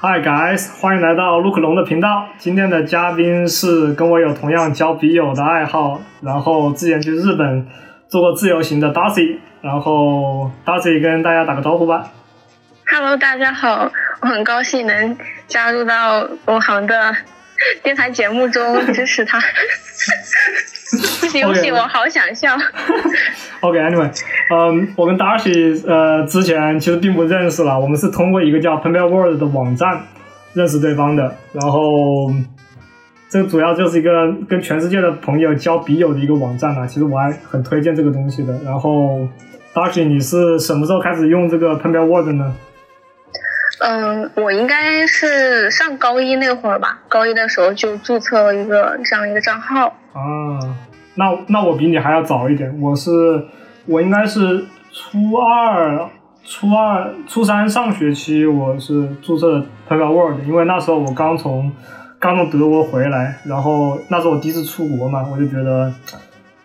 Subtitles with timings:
[0.00, 2.28] Hi guys，欢迎来到陆克龙的频道。
[2.38, 7.66] 今天的嘉宾是跟我有同样交笔友的爱好，然后之前去日本
[8.08, 9.38] 做过自由行的 Darcy。
[9.60, 12.10] 然后 Darcy 跟大家打个招呼吧。
[12.86, 15.16] Hello，大家好，我很高兴能
[15.46, 17.16] 加入到龙航的
[17.82, 19.40] 电台节目中支持他。
[20.96, 22.56] 不行不行，我好想笑。
[23.60, 24.10] OK，Anyway，
[24.50, 30.02] 嗯，我跟 Dashi 呃之前其实并不认识了，我们是通过一个叫 Penpal World 的网站
[30.52, 31.34] 认识对方的。
[31.52, 32.30] 然后
[33.30, 36.86] 这主要就是一个跟全世界的朋友交笔友的一个网站啊。
[36.86, 38.52] 其实我还很推荐这个东西的。
[38.64, 39.26] 然后
[39.72, 42.54] Darcy，你是什么时候开始用这个 Penpal World 呢？
[43.80, 49.96] 嗯，我应该是上高一那会儿吧，高一的时候就注册了一个这样一个账号。
[50.14, 50.58] 啊，
[51.16, 53.44] 那那我比你还要早一点，我是
[53.86, 56.08] 我应该是初二、
[56.42, 61.70] 初二、初三上学期，我是注册的 p e n World，因为那时候我刚从
[62.18, 65.92] 刚从德国回来，然后那时候我第一次出国嘛，我就觉得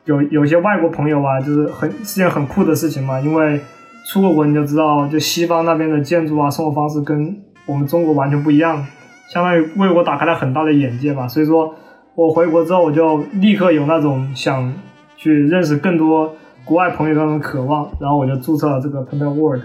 [0.05, 3.59] 有有些外国朋友啊，就是很是件很酷的事情嘛，因为。
[4.05, 7.37] 出过国你就知道，就西方那边的建筑啊，生活方式跟
[7.67, 8.83] 我们中国完全不一样，
[9.31, 11.27] 相当于为我打开了很大的眼界吧。
[11.27, 11.75] 所以说
[12.19, 14.73] 我回国之后，我就立刻有那种想
[15.15, 19.61] 去认识更多国外朋友的那种渴望，然后我就注册了这个 p e n p a World。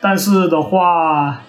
[0.00, 1.40] 但是的话，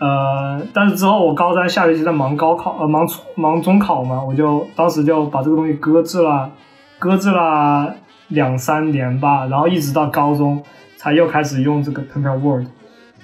[0.00, 6.50] 呃，但是之后我高三下学期在忙高考，呃，忙忙中考嘛，我就当时就把这个东西搁置了，
[6.98, 7.94] 搁置了。
[8.30, 10.62] 两三年吧，然后一直到高中
[10.96, 12.64] 才又开始用这个 Penpal Word。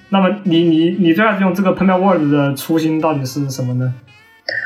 [0.09, 3.95] 那么你你你最开始用这个 Penpal Word 的初心到底是什么呢？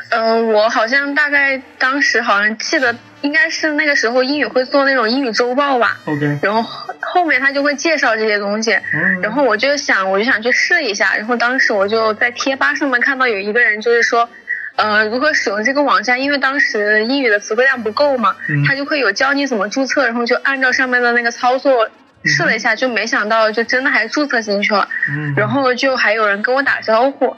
[0.09, 5.99] 嗯，我好像大概当时好像记得应该是那个时候英语会做那种英语周报吧。
[6.05, 6.39] OK。
[6.41, 6.61] 然后
[6.99, 8.77] 后面他就会介绍这些东西，
[9.21, 14.29] 然后我就想我就想去试一下，然后当时我就在贴吧上面看到有一个人就是说。
[14.77, 16.21] 呃，如何使用这个网站？
[16.21, 21.89] 因为当时英语的词汇量不够嘛，他就会有教你怎么注册，然后就按照上面的那个操作
[22.23, 24.87] 试了一下，就没想到就真的还注册进去了。
[25.35, 27.35] 然后就还有人跟我打招呼，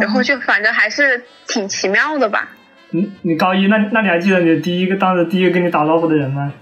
[0.00, 2.48] 然后就反正还是挺奇妙的吧。
[2.90, 6.52] 你，你高一那那你还记得你第一个当时第一个跟你打招呼的人吗？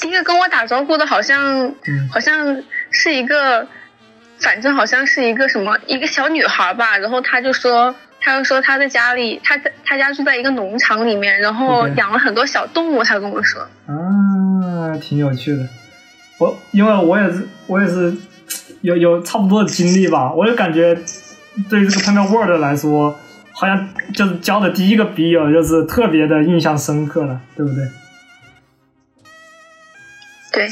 [0.00, 1.74] 第一个跟我打招呼的好像
[2.10, 3.66] 好像是一个，
[4.40, 7.94] 反正好像是一个什么一个小女孩吧，然后她就说。
[8.24, 13.02] 他又说他在家里，他在他家住在一个农场里面，然后养了很多小动物。
[13.02, 15.68] 他跟我说，啊，挺有趣的。
[16.42, 18.12] 我因为我也是我也是
[18.80, 20.94] 有有差不多的经历吧，我就感觉
[21.70, 23.14] 对于这个 p e n Word 来说，
[23.52, 27.84] 好像就是交的第一个笔友就是特别的印象深刻了，对不对？
[30.52, 30.68] 对。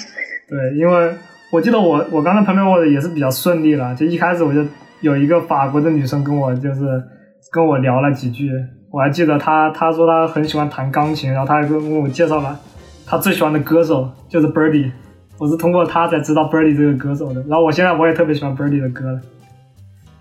[0.48, 1.14] 对，因为
[1.52, 4.66] 我记得我我刚才 p e n Word 也是比较顺利了，就一开始我就
[5.00, 7.02] 有一个法国的女生跟我就是。
[7.50, 8.48] 跟我聊了几句，
[8.92, 12.60] 我还记得她她说她很喜欢弹钢琴，然后她还跟我介绍了
[13.04, 14.92] 她最喜欢的歌手就是 Birdy，
[15.40, 17.40] 我是通过他才知道 Birdy 这个歌手的。
[17.48, 19.20] 然后我现在我也特别喜欢 Birdy 的歌了。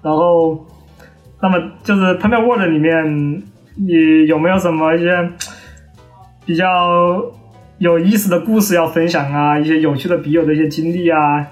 [0.02, 0.66] 然后，
[1.42, 3.44] 那么就是 e n p Word 里面，
[3.76, 5.30] 你有没有什么一些
[6.46, 7.22] 比较
[7.80, 9.60] 有意思的故事要分享啊？
[9.60, 11.46] 一些有趣的笔友的一些经历啊？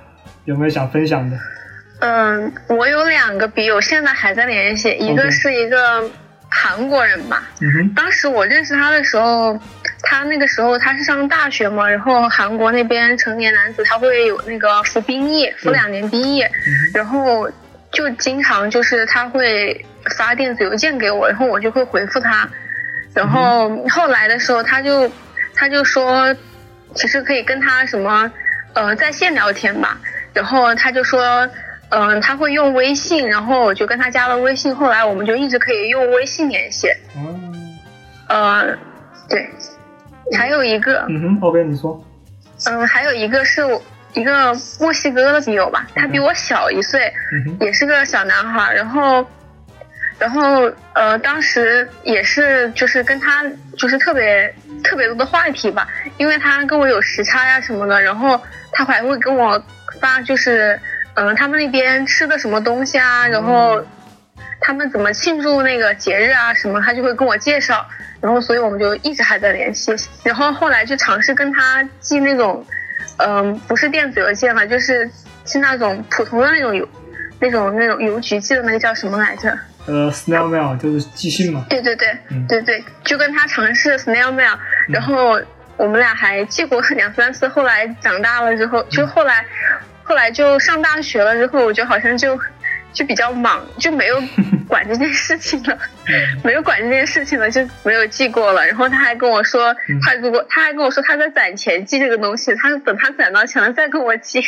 [0.45, 1.38] 有没有想分享的？
[1.99, 4.91] 嗯，我有两个笔友，现在还在联系。
[4.91, 6.09] 一个是一个
[6.47, 7.44] 韩国人吧，
[7.94, 9.59] 当时我认识他的时候，
[10.02, 16.44] 他那个时候他是上大学嘛，然后韩国那边成年男子他会有那个服兵役，服两年兵役，
[16.94, 17.50] 然后
[17.91, 19.85] 就经常就是他会
[20.18, 22.50] 发电子邮件给我，然后我就会回复他，
[23.13, 25.12] 然后后来的时候他就
[25.56, 26.35] 他就说，
[26.94, 28.31] 其实可以跟他什么
[28.74, 29.97] 呃在线聊天吧，
[30.34, 31.47] 然后他就说。
[31.90, 36.90] 嗯，他会用微信，然后我就跟他加了微信，后来我们就一直可以用微信联系。
[37.16, 37.40] 哦。
[38.28, 38.78] 呃，
[39.29, 39.50] 对，
[40.35, 41.06] 还有一个。
[41.09, 42.03] 嗯哼，OK，你说。
[42.66, 43.82] 嗯，还有一个是我
[44.14, 47.14] 一个墨西哥的笔友吧，他比我小一岁，
[47.59, 49.26] 也是个小男孩，然后，
[50.18, 53.46] 然后呃，当时也是就是跟他
[53.78, 54.53] 就是特别
[54.84, 55.88] 特别多的话题吧，
[56.18, 58.41] 因为他跟我有时差呀什么的，然后
[58.72, 59.64] 他还会跟我
[60.00, 60.79] 发就是。
[61.20, 63.28] 嗯，他们那边吃的什么东西啊？
[63.28, 63.84] 然后
[64.62, 66.53] 他们怎么庆祝那个节日啊？
[66.53, 67.84] 什么，他就会跟我介绍。
[68.22, 69.91] 然后，所以我们就一直还在联系。
[70.23, 72.66] 然后后来就尝试跟他寄那种，
[73.17, 75.09] 嗯，不是电子邮件嘛，就是
[75.46, 76.87] 是那种普通的那种邮，
[77.40, 79.58] 那种那种邮局寄的那个叫什么来着？
[79.85, 81.66] 呃，snail mail 就是寄信嘛。
[81.69, 82.17] 对对对，
[82.47, 84.58] 对对，就跟他尝试 snail mail。
[84.87, 85.40] 然后
[85.78, 87.47] 我们俩还寄过两三次。
[87.47, 89.46] 后来长大了之后，就后来。
[90.09, 92.40] 后来就上大学了之后，我就好像就
[92.93, 94.16] 就比较忙，就没有
[94.67, 95.78] 管这件事情了，
[96.43, 98.66] 没有管这件事情了，就没有寄过了。
[98.66, 104.41] 然后他还跟我说，他如果他还跟我说他在攒钱寄这个东西，他等他攒到钱了再跟我寄。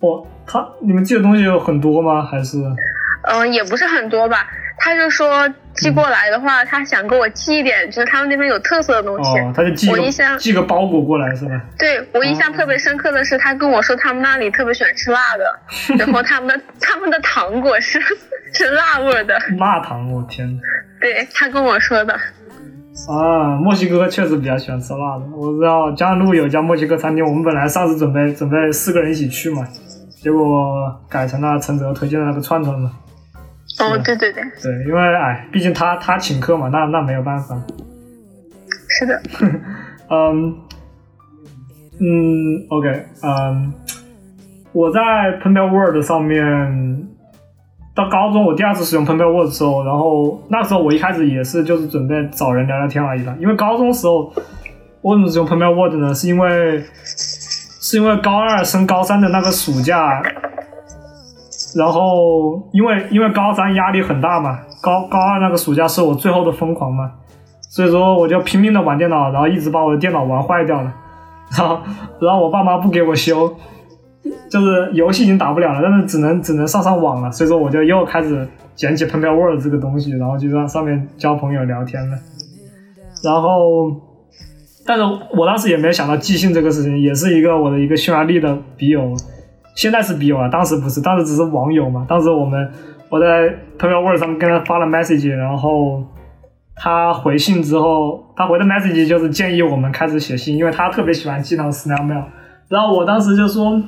[0.00, 2.22] 哦，他你们寄的东西有很多吗？
[2.24, 2.58] 还是？
[3.28, 4.46] 嗯，也不是很多吧。
[4.76, 9.30] 他就说寄过来的话，他想给我寄一点，就是他们那边有特色的东西。
[9.38, 11.52] 哦，他就寄我印象寄个包裹过来是吧？
[11.78, 15.60] 对我印象特别深刻的是，他跟我说他们那里特别喜欢吃辣的，
[15.96, 18.00] 然后他们的他们的糖果是
[18.52, 19.38] 是辣味的。
[19.58, 20.58] 辣糖，我天！
[21.00, 22.12] 对他跟我说的。
[23.08, 25.24] 啊，墨西哥确实比较喜欢吃辣的。
[25.36, 29.66] 我知道江安路有家墨西哥餐厅，我们本来上次准备准备四个人一起去嘛，
[30.20, 32.90] 结果改成了陈泽推荐的那个串串嘛。
[33.80, 37.60] 哦，对对对，对，因为哎，毕竟他他请客嘛，那那没有办法。
[38.88, 39.20] 是的。
[40.10, 40.54] 嗯
[42.00, 43.72] 嗯，OK，嗯，
[44.72, 45.00] 我在
[45.42, 47.08] Penpal Word 上面，
[47.94, 54.32] 到高中我第二次使用 Penpal Word 的时候，然后那时候我一开始也是就是准备找人聊聊天而已的，因为高中时候
[55.02, 56.14] 为什么使用 Penpal Word 呢？
[56.14, 60.22] 是因为是因为高二升高三的那个暑假。
[61.76, 67.10] 然后，因为因为高三压力很大嘛，高高二那个暑假是我最后的疯狂嘛，
[67.62, 70.94] 所以说我就拼命的玩电脑，然后一直把我的电脑玩坏掉了，
[71.58, 71.80] 然后
[72.20, 73.52] 然后我爸妈不给我修，
[74.48, 78.46] 就是游戏已经打不了了，但是只能只能上上网了，所以说我就又开始
[78.76, 82.16] 捡起 Pen Word 这个东西，然后就在上面交朋友聊天了，
[83.24, 83.90] 然后，
[84.86, 85.02] 但是
[85.36, 89.12] 我当时也没有想到寄信这个事情，也是一个我的一个匈牙利的笔友。
[89.74, 92.06] 现在是笔友了，当时不是，当时只是网友嘛。
[92.08, 92.70] 当时我们
[93.08, 93.48] 我在
[93.78, 96.02] p e r Word 上跟他发了 message，然后
[96.76, 102.22] 他回信之后，他回的 message 就是建议我们开始写信，因为他特别喜欢寄那种 snail mail。
[102.68, 103.82] 然后我当时就说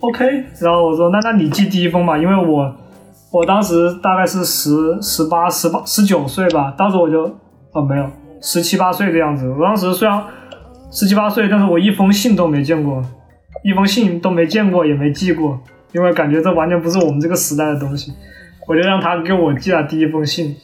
[0.00, 0.24] OK，
[0.60, 2.74] 然后我说那那你寄第一封吧，因为我
[3.32, 7.24] 我当时大概是十十八、十八、十九岁吧，当时我就
[7.72, 8.06] 哦没有
[8.42, 9.48] 十七八岁的样子。
[9.48, 10.22] 我当时虽然
[10.90, 13.02] 十七八岁，但是我一封信都没见过。
[13.62, 15.60] 一封信都没见过，也没寄过，
[15.92, 18.12] 因为感觉这完全不是我们这个时代的东西。
[18.66, 20.54] 我就让他给我寄了第一封信，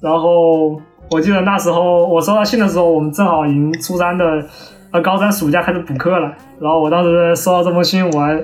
[0.00, 0.80] 然后
[1.10, 4.44] 我记得那时候我收到信的时候，我们正好已经初三的，
[4.90, 6.34] 呃，高三暑假开始补课了。
[6.58, 8.34] 然后我当时收到这封信，我还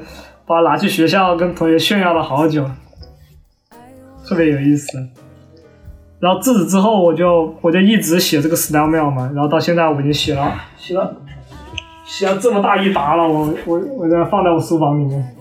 [0.47, 2.65] 把它拿去学校跟同学炫耀了好久，
[4.25, 4.87] 特别有意思。
[6.21, 11.17] 然后自此之后，我就我就一直写这个 style mail 嘛，然后到现在我已经写了写了。
[12.05, 15.37] 写了这么大一沓了，我我我在放在我书房里面。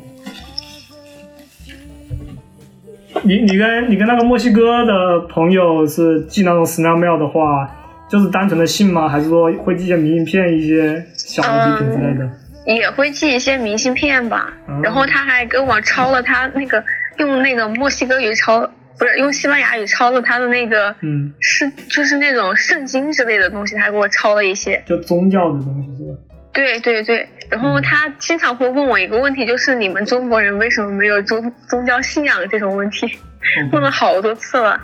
[3.23, 7.69] 你你跟你跟那个墨西哥的朋友是寄那种 snail mail 的话，
[8.09, 9.07] 就是单纯的信吗？
[9.07, 12.29] 还是说会寄些明信片、一些小的礼品之类的？
[12.65, 14.53] 也会寄一些明信片吧。
[14.81, 16.83] 然后他还给我抄了他那个
[17.17, 18.59] 用那个墨西哥语抄，
[18.97, 26.17] 不是用西班牙语抄了他的那个，嗯，是就是那种圣经之类的东西，他给我抄了一些，就宗教的东西是吧？
[26.53, 33.07] 对对对，然后他经常会问我一个问题，就是你们中国人为什么没有宗宗教信仰这种问题，
[33.71, 34.79] 问了好多次了。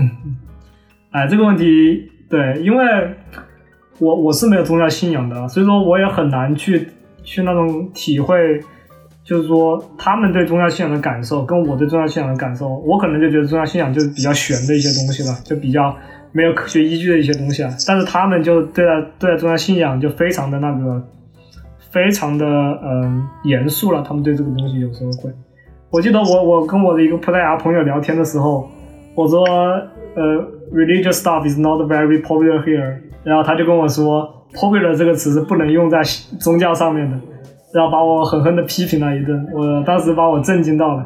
[1.12, 2.84] 哎，这个问题，对，因为
[3.98, 6.88] 我我是没有宗教信仰的，所以说我也很难去
[7.22, 8.58] 去那种体会，
[9.22, 15.94] 就是说他们对宗教信仰的感受跟我对宗教信仰的感受，我可能就觉得宗教信仰就是比较玄的一些东西了，就比较。
[16.32, 21.02] 没有科学依据的一些东西啊，但是他们就对待对待宗教信仰就非常的那个，
[21.90, 24.02] 非常的嗯严肃了。
[24.02, 25.30] 他们对这个东西有时候会，
[25.90, 28.66] 我记得我我跟我的一个葡萄牙朋友聊天的时候，
[29.14, 30.22] 我说呃
[30.72, 36.02] ，religious stuff is not very popular here，然后他就跟我说，popular 这个词是不能用在
[36.40, 37.18] 宗教上面的，
[37.74, 41.04] 然后把我狠狠的批评了一顿，我当时把我震惊到了，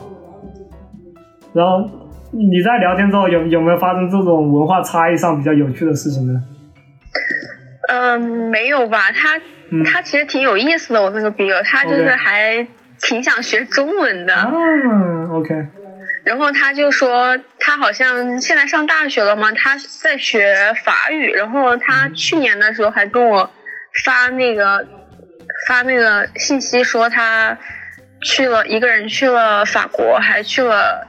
[1.53, 1.89] 然后。
[2.33, 6.41] 你在聊天之后有有没有发生这种文化差异上比较有趣的事情呢？
[7.89, 9.13] 嗯，没有吧？
[9.13, 9.41] 他
[9.85, 12.67] 他其实挺有意思的，我那个笔友，他就是还
[13.01, 14.35] 挺想学中文的。
[14.35, 15.55] 嗯，OK。
[16.25, 21.33] 然后他就说，他好像现在上大学了嘛，他在学法语。
[21.33, 23.49] 然后他去年的时候还跟我
[24.05, 24.85] 发那个
[25.69, 27.57] 发那个信息，说他
[28.21, 31.07] 去了一个人去了法国，还去了。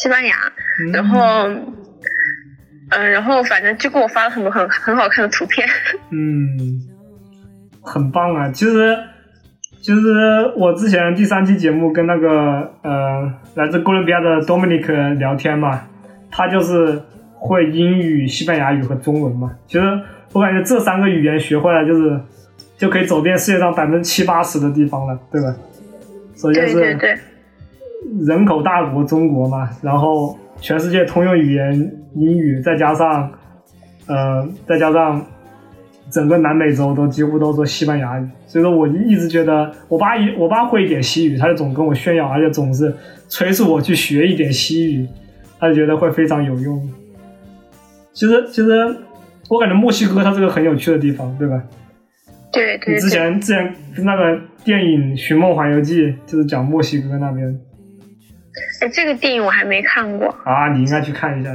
[0.00, 0.36] 西班牙，
[0.92, 1.18] 然后，
[2.90, 5.66] 嗯，然后反正就给我发了很多很很好看的图片。
[6.12, 6.78] 嗯，
[7.82, 8.48] 很棒啊！
[8.52, 8.96] 其实，
[9.82, 10.00] 其实
[10.56, 12.28] 我之前第三期节目跟那个
[12.82, 15.82] 呃来自哥伦比亚的 Dominic 聊天嘛，
[16.30, 17.02] 他就是
[17.34, 19.50] 会英语、西班牙语和中文嘛。
[19.66, 20.00] 其实
[20.32, 22.20] 我感觉这三个语言学会了，就是
[22.76, 25.56] 就可以走遍世界上百分之七八十的地方了，对吧？
[26.36, 26.96] 所以就是。
[28.26, 33.30] 人口大国中国嘛，然后全世界通用语言英语，再加上
[34.06, 35.24] 呃，再加上
[36.10, 42.94] 整个南美洲都几乎都说西班牙语，所以说我一直觉得我爸一我爸会一点西语，他就总跟我炫耀，而且总是
[43.28, 45.06] 催促我去学一点西语，
[45.58, 46.88] 他就觉得会非常有用。
[48.12, 48.96] 其实其实
[49.48, 51.62] 我感觉墨西哥它是个很有趣的地方，对吧？
[52.50, 52.94] 对对。
[52.94, 53.74] 你之前之前
[54.04, 57.60] 那个电影《寻梦环游记》就是讲墨西哥那边。
[58.80, 60.68] 哎，这个电影我还没看过啊！
[60.72, 61.50] 你应该去看一下，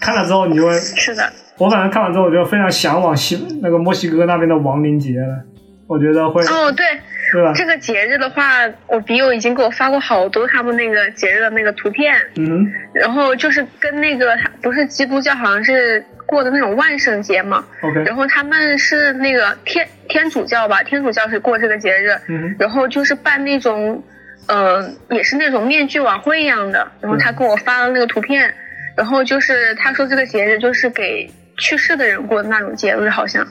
[0.00, 1.32] 看了之后你就会是的。
[1.58, 5.44] 我反正看完之后，我就非常向往西那个墨西哥那边的亡灵节了。
[5.86, 6.84] 我觉得会哦，对，
[7.32, 7.52] 对吧？
[7.54, 12.14] 这个节日的话，我笔友已经给我发过好多他们那个节日的那个图片。
[12.36, 12.66] 嗯。
[12.94, 17.62] 然后就是跟那个他不是基督教，好像是过的那种万圣节嘛。
[17.82, 18.02] OK。
[18.04, 20.82] 然后他们是那个天天主教吧？
[20.82, 22.10] 天主教是过这个节日。
[22.28, 22.56] 嗯。
[22.58, 24.02] 然后就是办那种。
[24.46, 28.54] 嗯，也是那种面具晚会一样的，然后他给我发了那个图片，
[28.96, 33.46] 然后就是他说这个节日就是给去世的人过的那种节日，好像。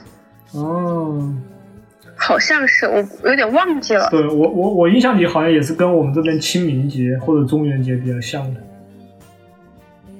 [0.53, 1.33] 哦。
[2.17, 4.07] 好像是，我有点忘记了。
[4.11, 8.61] 对我我我印象里好像也是跟我们这边清明节或者中元节比较像的。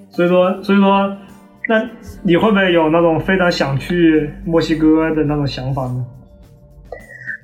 [0.09, 1.15] 所以说所以说，
[1.69, 1.87] 那
[2.23, 6.05] 你会不会有那种非常想去墨西哥的那种想法呢？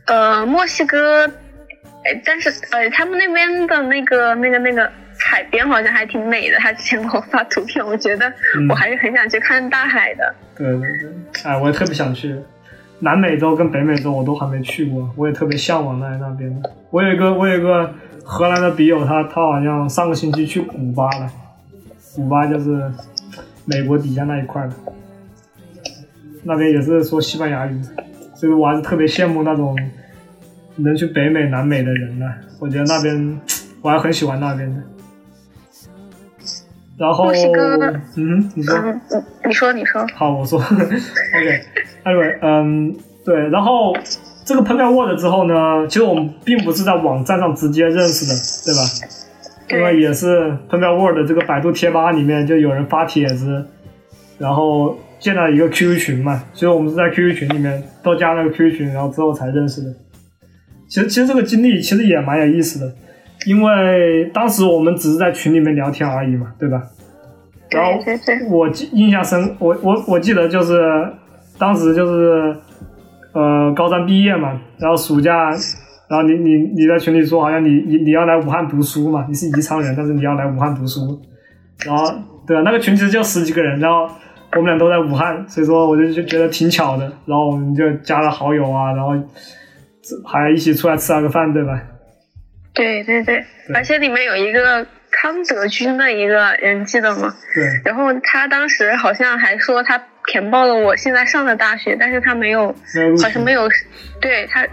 [0.08, 1.32] 呃，墨西哥。
[2.26, 6.58] 但是呃，他们那边的那个、那个、那个海边好像还挺美的。
[6.58, 8.32] 他之前给我发图片，我觉得
[8.70, 10.36] 我还是很想去看大海的。
[10.56, 11.10] 对对对，
[11.44, 12.36] 哎，我也特别想去
[13.00, 16.62] 南美洲跟北美洲，我都还没去过，我也特别向往在那边。
[16.90, 21.32] 我有一个我有一个荷兰的笔友，他他好像上个星期去古巴了，
[22.16, 22.92] 古巴就是
[23.66, 24.74] 美国底下那一块的，
[26.44, 27.82] 那边也是说西班牙语，
[28.36, 29.76] 所以我还是特别羡慕那种。
[30.78, 32.26] 能去北美、南美的人呢？
[32.60, 33.40] 我觉得那边
[33.82, 34.82] 我还很喜欢那边的。
[36.98, 37.32] 然后，
[38.16, 38.76] 嗯，你说，
[39.46, 40.06] 你说，你说。
[40.16, 40.60] 好，我说。
[41.38, 43.50] OK，Anyway，嗯，对。
[43.50, 43.96] 然后
[44.44, 48.34] 这个 p e n Word 之后呢，其实我们并不是在网站上直接认识的，
[48.66, 48.82] 对吧？
[49.70, 53.64] 因为也是 p e n Word 这个百度贴吧里面就有人发帖子，
[54.40, 59.94] 然后建了一个 QQ 群嘛，所以我们是在 QQ 群里面都加了个 QQ 群，然后之后才认识的。
[60.88, 62.94] 其实，其实这个经历其实也蛮有意思的，
[63.46, 66.82] 因为当时我们只是在群里面聊天而已嘛，对吧？
[67.70, 68.00] 然后
[68.50, 70.82] 我记印象深，我我我记得就是
[71.60, 72.56] 当时就是
[73.34, 75.50] 呃高三毕业嘛，然后暑假，
[76.10, 81.20] 然后你你你在群里说好像你你你要来武汉读书嘛，你是宜昌人，但是你要来武汉读书，
[81.86, 82.06] 然后
[82.48, 84.10] 对啊，那个群其实就十几个人，然后
[84.54, 89.14] 我们俩都在武汉，所以说我就就觉得挺巧的，然后我们就加了好友啊，然后。
[90.26, 91.82] 还一起出来吃了个饭，对吧？
[92.74, 97.34] 对对对，而且里面有一个康德军的一个人，记得吗？
[97.56, 97.66] 对。
[97.84, 102.68] 然后他当时好像还说他填报了我现在上的大学，但是他没有，
[103.24, 103.68] 好像没有，
[104.22, 104.68] 对他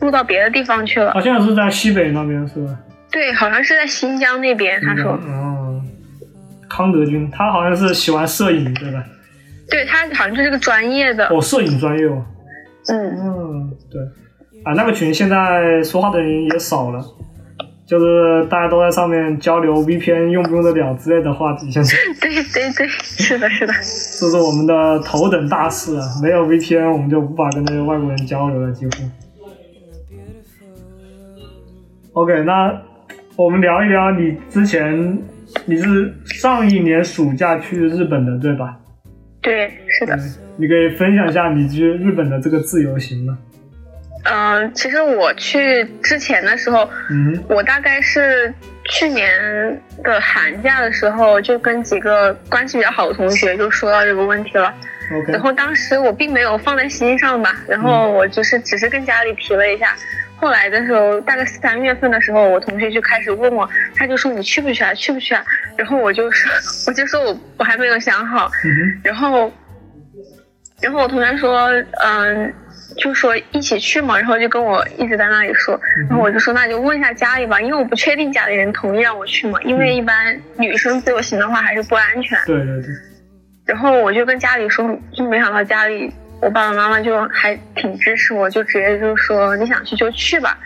[0.00, 1.12] 录到别的地方去了。
[1.12, 2.78] 好像是在西北那边，是吧？
[3.10, 4.80] 对，好像是在新疆那边。
[4.80, 5.12] 他说。
[5.12, 5.82] 哦。
[6.70, 9.02] 康德军，他好像是喜欢摄影，对吧？
[9.70, 11.26] 对他好像就是个专业的。
[11.28, 12.24] 哦，摄影专业哦。
[12.88, 14.00] 嗯嗯，对。
[14.64, 17.02] 啊，那个群现在说话的人也少了，
[17.86, 21.70] 就是大家都在上面交流 VPN 用不用得了之类的话题。
[21.70, 26.04] 现在 对对对，是的，是的，这是我们的头等大事啊！
[26.22, 28.90] 没有 VPN，我们就无法跟那些外国人交流了，几乎。
[32.12, 32.78] OK，那
[33.36, 35.18] 我们聊一聊你之前，
[35.66, 38.76] 你是上一年暑假去日本的，对吧？
[39.40, 40.18] 对，是的。
[40.56, 43.38] 你可以分享一下你去日本的这个自由行吗？
[44.24, 48.52] 嗯，其实我去之前的时候，嗯，我大概是
[48.90, 49.30] 去年
[50.02, 54.74] 的寒假的时候，就跟几个关系比较好的同学就说到这个问题了。
[55.28, 59.94] 然后当时我并没有放在心上吧，然后我就是只是跟家里提了一下。
[60.36, 64.92] 后来的时候，大概三月份的时候，我同学就开始问我，他就说你去不去啊？
[64.94, 65.42] 去不去啊？
[65.76, 66.52] 然后我就说，
[66.86, 68.50] 我就说我我还没有想好。
[68.64, 69.50] 嗯然后，
[70.80, 71.68] 然后我同学说，
[72.04, 72.54] 嗯。
[72.96, 82.36] 就说一起去嘛，然后就跟我一直在那里说，然后我就说那就问一下家里吧，因为我不确定家里人同意让我去嘛，因为一般女生自由行的话还是不安全。
[82.44, 82.88] 对对对。
[83.66, 90.58] 然后我就跟家里说，就没想到家里我爸爸妈妈就还挺支持我，就直接就说你想去就去吧。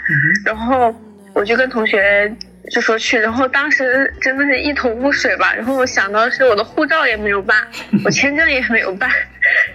[0.46, 0.94] 然后
[1.34, 2.32] 我就跟同学。
[2.70, 5.52] 就说去，然后当时真的是一头雾水吧。
[5.54, 7.56] 然后我想到是我的护照也没有办，
[8.04, 9.10] 我签证也没有办，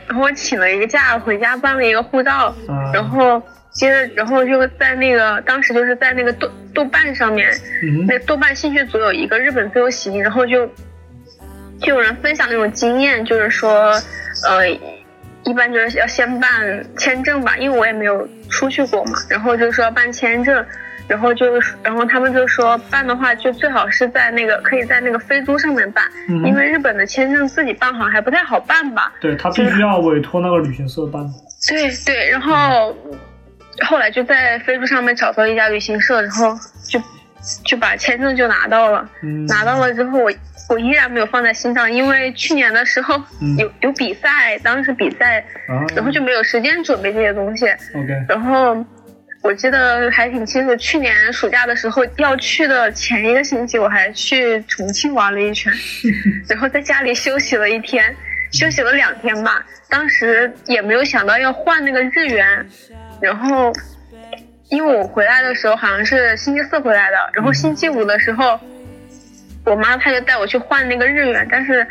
[0.07, 2.55] 然后我请了一个假回家办了一个护照，
[2.93, 3.41] 然后
[3.71, 7.51] 接着然后就在那个当时就是在那个豆豆瓣上面，
[8.07, 10.65] 那豆瓣兴趣组有一个日本自由行，然后就
[11.81, 14.01] 就有人分享那种经验，就是说，
[14.47, 14.67] 呃，
[15.43, 16.49] 一般就是要先办
[16.97, 20.65] 签证吧，因为我也没有出去过嘛，然后就是说办签证。
[21.07, 21.45] 然后就，
[21.81, 29.13] 然后他们就说办的话，就最好是在那个可以在那个飞猪上面办，因为日本的签证自己办好像还不太好办吧。
[29.21, 31.25] 对他必须要委托那个旅行社办。
[31.67, 32.93] 对对，然后
[33.87, 36.53] 后来就在飞猪上面找到一家旅行社，然后
[36.89, 37.01] 就
[37.63, 39.09] 就把签证就拿到了。
[39.47, 40.31] 拿到了之后，我
[40.69, 43.15] 我依然没有放在心上，因为去年的时候
[43.57, 45.45] 有有比赛，当时比赛，
[45.95, 47.65] 然后就没有时间准备这些东西。
[47.95, 48.85] OK，然后。
[49.41, 55.71] 我记得还挺清楚，去年暑假的时候要去的前一个星期，我还去重庆玩了一圈，
[56.49, 58.13] 然后在家里休息了一天，
[58.51, 59.65] 休息了两天吧。
[59.89, 62.67] 当时也没有想到要换那个日元，
[63.21, 63.71] 然后
[64.69, 68.59] 因为我回来的时候好像是星期四回来的，然后星期五的时候，
[69.63, 71.87] 我妈她就带我去换那个日元，但是。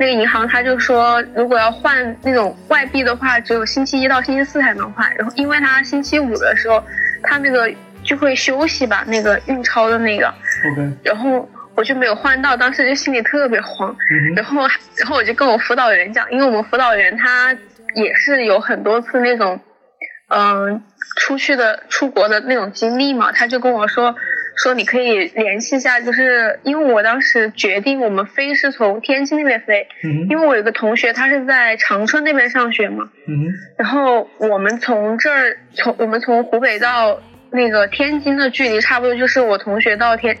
[0.00, 5.14] 那个银行他就说，如果要换那种外币的话，只有星期一到星期四才能换。
[5.14, 6.82] 然后，因为他星期五的时候，
[7.22, 7.70] 他那个
[8.02, 10.32] 就会休息吧，那个运钞的那个。
[10.72, 10.90] OK。
[11.04, 13.94] 然后我就没有换到，当时就心里特别慌。
[14.34, 14.62] 然后，
[14.96, 17.54] 然后我就跟我辅导员讲，因为我们辅导员他
[17.94, 19.60] 也是有很多次那种，
[20.28, 20.82] 嗯，
[21.18, 24.16] 出去的出国的那种经历嘛，他就跟我说。
[24.62, 29.88] 说你可以联系一下，就是因为我当时决定我们飞是从天津那边飞，
[30.28, 33.10] 因为我有个同学他是在长春那边上学嘛，
[33.78, 40.36] 然后我们从这儿从我们从湖北到那个天津的距离差不多就是我同学到天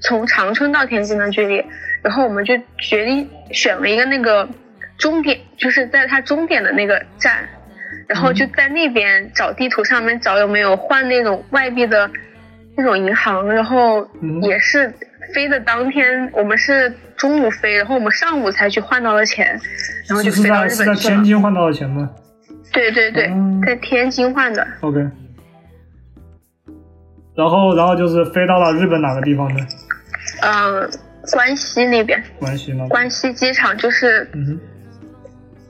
[0.00, 1.64] 从长春到天津的距离，
[2.02, 4.48] 然后我们就决定选了一个那个
[4.98, 7.48] 终点，就是在他终点的那个站，
[8.06, 12.08] 然后就在那边找地图上面找有没有换那种外币的。
[12.76, 14.08] 那种银行，然后
[14.42, 14.92] 也是
[15.34, 19.58] 飞的当天，我们是中午飞，然后我们上午才去换到了钱，
[20.08, 20.94] 然后就飞到日本去了。
[20.94, 22.10] 是在天津换到的钱吗？
[22.72, 23.30] 对对对，
[23.66, 24.66] 在天津换的。
[24.80, 24.98] OK。
[27.34, 29.66] 然后，然后就是飞到了日本哪个地方呢？
[30.42, 30.90] 嗯，
[31.32, 32.22] 关西那边。
[32.38, 32.86] 关西吗？
[32.88, 34.58] 关西机场就是，嗯，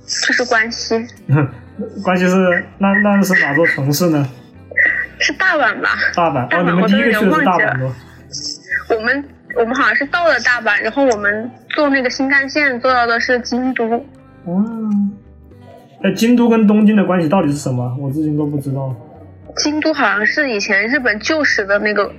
[0.07, 0.97] 就是关西。
[2.05, 4.29] 关西是那那是哪座城市呢？
[5.23, 5.91] 是大阪吧？
[6.15, 7.95] 大阪，哦，你们第一个去的是大阪吗？
[8.91, 9.25] 我们
[9.57, 13.89] 我们好像是到了大阪，然后我们坐那个新干线坐到的是京都。
[14.47, 15.13] 嗯，
[16.03, 17.97] 哎，京都跟东京的关系到底是什么？
[18.01, 18.95] 我至今都不知道。
[19.57, 22.11] 京都好像是以前日本旧时的那个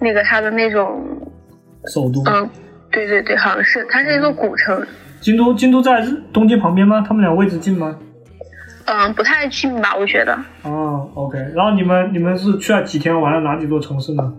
[0.00, 1.00] 那个它的那种
[1.92, 2.22] 首都。
[2.24, 2.48] 嗯，
[2.90, 4.86] 对对对，好像是，它是一座古城。
[5.20, 7.04] 京都，京都在东京旁边吗？
[7.06, 7.98] 他们俩位置近吗？
[8.86, 10.32] 嗯，不太近吧，我觉得。
[10.62, 11.38] 哦，OK。
[11.54, 14.32] 然后你们你们是去了几天，玩了哪几座城市呢？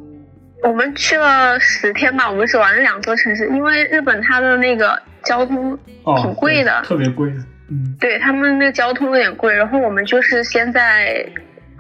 [0.64, 5.78] 我们去了十天吧，我们只玩了两座城市，因为日本它的那个交通
[6.22, 7.30] 挺贵的，特别贵。
[7.70, 7.96] 嗯。
[8.00, 11.26] 对他们那个交通有点贵，然后我们就是先在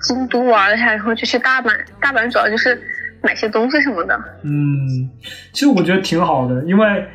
[0.07, 1.71] 京都玩了一下，然后就去大阪。
[1.99, 2.81] 大阪主要就是
[3.21, 4.17] 买些东西什么的。
[4.43, 5.09] 嗯，
[5.51, 7.05] 其实我觉得挺好的，因为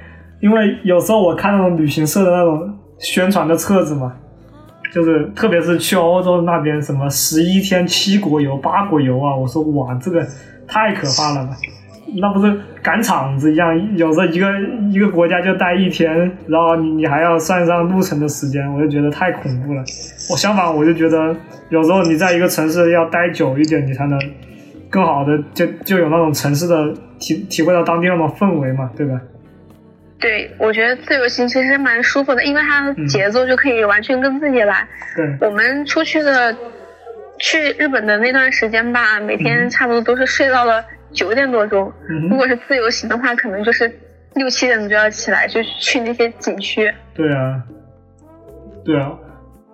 [0.40, 4.14] 因为有时候我看那种旅行社的那种宣传的册子嘛。
[4.92, 10.24] 就是，特别是去欧洲那边，什么十一天七国游、八国游啊，我说哇，这个
[10.66, 11.56] 太可怕了吧？
[12.16, 14.46] 那不是赶场子一样，有时候一个
[14.92, 19.80] 一个国家就待一天，然后你你还要算上路程的时间，我就觉得太恐怖了。
[20.30, 21.34] 我相反，我就觉得
[21.70, 24.16] 有时候你在一个城市要待久一点，你才能
[24.88, 29.20] 更好的就就有那种城市的体体会到当地那种氛围嘛，对吧？
[30.24, 34.88] 对，我觉得自由行其实蛮舒服的，因为它节奏就可以完全跟自己来。
[35.14, 36.56] 对，我们出去的
[37.38, 40.82] 去日本的那段时间吧，每天差不多都是睡到了
[41.12, 41.92] 九点多钟。
[42.30, 44.00] 如果是自由行的话，可能就是
[44.34, 46.90] 六七点就要起来，就去那些景区。
[47.12, 47.62] 对啊，
[48.82, 49.12] 对啊，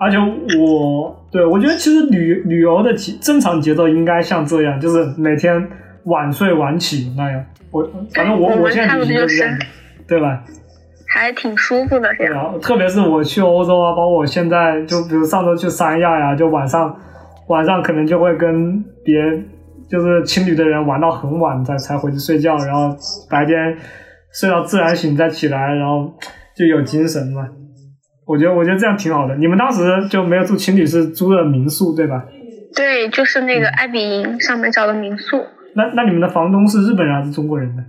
[0.00, 0.16] 而且
[0.58, 5.64] 我对我觉得其实旅旅游的节正常节奏应该像这样，就是每天
[6.06, 7.46] 晚睡晚起那样。
[7.70, 9.56] 我反正我我现在旅行就是这样。
[10.10, 10.42] 对吧？
[11.12, 12.60] 还挺舒服的，这样。
[12.60, 16.94] 特别是我去欧洲啊，包括我现在，就比如上周去三亚呀，就晚上，
[17.48, 19.14] 晚上可能就会跟别
[19.88, 22.96] 就是情侣的人玩到很晚才才回去睡觉，然后
[23.28, 23.76] 白天
[24.32, 26.12] 睡到自然醒再起来，然后
[26.56, 27.48] 就有精神嘛。
[28.26, 29.34] 我觉得我觉得这样挺好的。
[29.36, 32.24] 你们当时就没有住情侣，是租的民宿对吧？
[32.76, 35.38] 对，就是那个爱比营上面找的民宿。
[35.74, 37.82] 那那你们的房东是日本人还是中国人呢？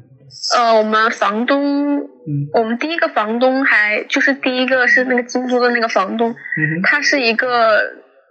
[0.55, 7.81] 呃，我们房东，嗯，我们第一个房东还就是第一个是那个京都的那个房东，嗯，他是一个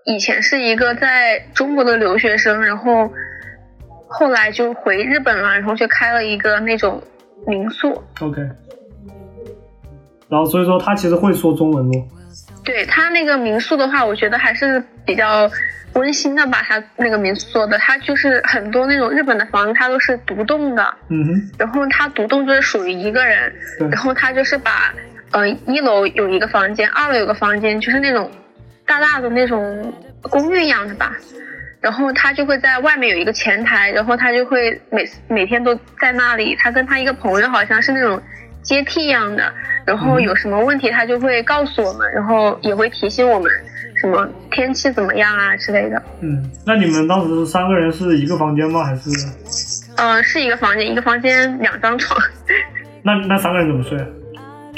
[0.05, 3.11] 以前是一个在中国的留学生，然后
[4.09, 7.03] 后来就回日本了，然后就开了一个那种
[7.47, 8.03] 民宿。
[8.21, 8.41] OK。
[10.29, 12.09] 然后所以说他其实会说中文不。
[12.63, 15.51] 对他那个民宿的话，我觉得还是比较
[16.01, 16.63] 温馨的吧。
[16.67, 20.83] 他那个民宿做的，他就是很多那种日本的房子，它都是独栋的。
[21.09, 21.51] 嗯哼。
[21.59, 23.53] 然后他独栋就是属于一个人。
[23.91, 24.93] 然后他就是把，
[25.31, 28.31] 呃，一楼有一个房间，二楼有个房间，就是那种
[28.85, 31.13] 大大的那种公寓一样的吧。
[31.81, 36.57] 然后他就会在外面有一个前台，然后他就会每每天都在那里。
[36.57, 38.21] 他跟他一个朋友好像是那种。
[38.63, 39.51] 阶梯一样的，
[39.87, 43.51] 然后有什么问题他就会告诉我们，然后也会提醒我们
[44.01, 46.03] 什么天气怎么样啊之类的。
[46.21, 48.83] 嗯，那你们当时三个人是一个房间吗？
[48.85, 49.11] 还是？
[49.97, 52.19] 嗯，是一个房间，一个房间两张床。
[53.03, 53.99] 那那三个人怎么睡？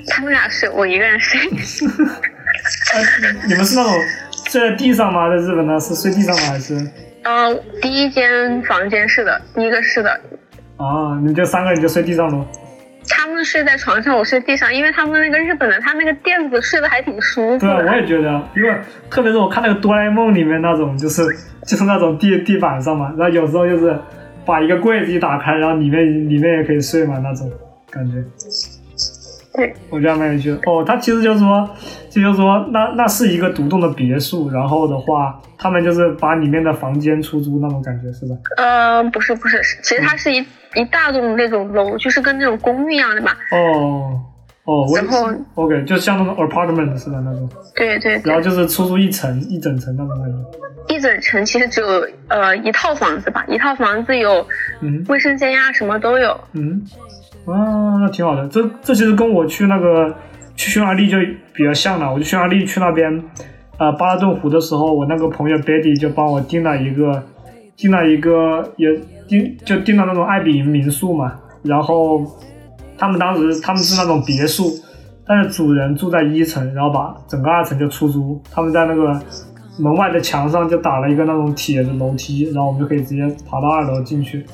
[0.09, 1.39] 他们俩睡，我一个人睡。
[3.47, 3.93] 你们是那种
[4.49, 5.31] 睡在地上吗？
[5.31, 6.43] 在日本呢是睡地上吗？
[6.49, 6.75] 还是？
[7.23, 10.11] 嗯，第一间房间是的，第一个是的。
[10.79, 12.45] 啊，你就三个人就睡地上喽？
[13.09, 17.67] 他们睡在床上，我睡地上，因为他们那个日本的，他那个垫子睡得还挺舒服。
[17.67, 18.75] 对，我也觉得，因为
[19.11, 21.23] 特别是我看那个哆啦 A 梦里面那种，就是
[21.67, 23.97] 就是那种地地板上嘛，然后有时候就是
[24.45, 27.51] 把一个柜子一打开，然后里面里面也可以睡嘛，那种
[27.91, 28.17] 感觉。
[29.55, 30.57] 对，我觉得蛮有趣的。
[30.67, 31.69] 哦，他其实就是说，
[32.11, 38.35] 就是说，那那是一个独栋的别墅，然后的话，他们就是把里面的房间出租那种感觉，是吧？
[38.57, 40.45] 呃，不是不是，其实它是一。
[40.75, 43.33] 一大栋那种楼，就是跟那种公寓一样的嘛。
[43.51, 44.19] 哦
[44.65, 47.47] 哦，然后 OK，就像那种 apartment 似的那种。
[47.75, 48.19] 对对。
[48.25, 50.95] 然后就是出租一层一整层那种感觉。
[50.95, 54.47] 一整层其实只有呃一套房子吧，一套房子有
[55.09, 56.41] 卫生间呀，什么都有。
[56.55, 56.83] 嗯。
[57.47, 58.49] 啊，那挺好的。
[58.49, 60.15] 这这其实跟我去那个
[60.55, 61.19] 去匈牙利就
[61.55, 62.13] 比较像了。
[62.13, 63.25] 我去匈牙利去那边
[63.79, 67.23] 呃巴拉顿湖的时候，我那个朋友 Betty 就帮我订了一个
[67.77, 69.01] 订了一个也。
[69.29, 72.23] 订就订了那种爱比营民宿嘛，然后
[72.99, 74.65] 他们当时他们是那种别墅，
[75.25, 78.39] 但是主人住在一层，然后把整个二层就出租。
[78.51, 79.19] 他们在那个
[79.79, 84.45] 门外的墙上就打了一个那种铁的楼梯，然后我们就可以直接爬到二楼进去。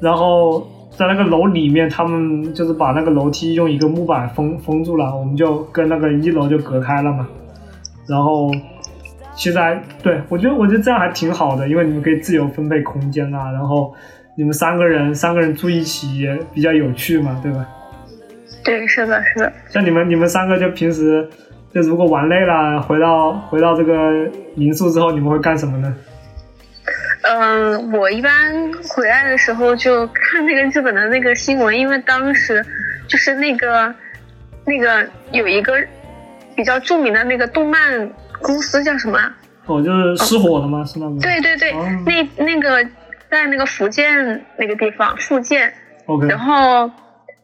[0.00, 0.66] 然后
[0.96, 7.28] 在那个楼里面，他们就是把那个楼梯用一个木板封封住了，我们就跟那个一楼就隔开了嘛。
[8.08, 8.50] 然后。
[9.38, 13.94] 其实还对我觉得，我觉得这样还挺好的，因为你们可以自由分配空间啊，然后
[14.34, 17.68] 你们三个人三个人住一起也比较有趣嘛，对吧？
[18.64, 19.52] 对，是的，是的。
[19.68, 21.28] 像你们你们三个就平时
[21.70, 25.94] 就如果玩累了，回到回到这个民宿之后，你们会干什么呢？
[27.28, 32.64] 嗯，我一般回来的时候就看那个日本的那个新闻，因为当时
[33.08, 33.94] 就是那个
[34.64, 35.74] 那个有一个
[36.54, 38.10] 比较著名的那个动漫。
[38.42, 39.18] 公司叫什么？
[39.64, 40.84] 哦，就是失火了吗？
[40.84, 41.18] 是那个？
[41.20, 41.72] 对对对，
[42.04, 42.84] 那那个
[43.30, 45.72] 在那个福建那个地方，福建。
[46.04, 46.28] OK。
[46.28, 46.90] 然后，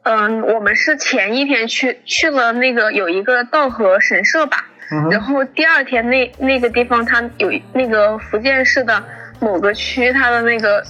[0.02, 4.66] 嗯，我们是前一天去去了那个有一个道和神社吧，
[5.10, 9.02] 然后第二天那那个地方它有那个福建市的
[9.42, 10.82] 某个区，它的那个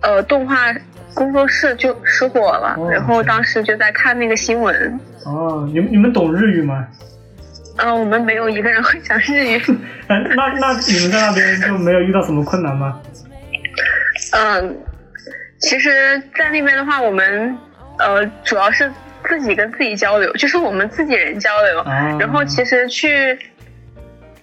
[0.00, 0.56] 呃动画
[1.14, 5.00] 工作室就失火了，然后当时就在看那个新闻。
[5.24, 6.84] 哦，你们你们懂日语吗？
[7.78, 9.62] 嗯，我们没有一个人会讲日语。
[10.08, 10.18] 那
[10.58, 13.00] 那你们在那边就没有遇到什么困难吗？
[14.32, 14.76] 嗯，
[15.60, 17.56] 其实，在那边的话，我们
[17.98, 18.90] 呃主要是
[19.28, 21.84] 自己跟自己交流，就是我们自己人交流。
[22.18, 23.38] 然后，其实去。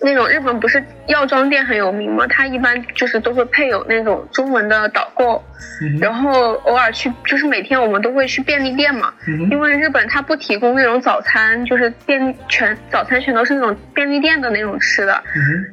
[0.02, 2.26] 那种日本不是药妆店很有名吗？
[2.28, 5.44] 它一般就是都会配有那种中文的导购，
[6.00, 9.14] 然后偶尔去就是每天我们都会去便利店嘛，
[9.52, 15.22] 因为日本它不提供那种早餐，就是便全早餐全都是那种便利店的那种吃的，